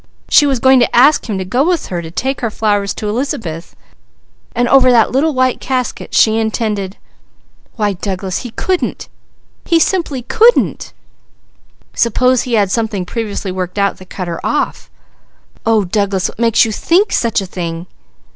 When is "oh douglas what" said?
15.67-16.39